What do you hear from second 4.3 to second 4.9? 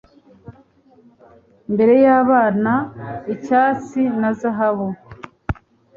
zahabu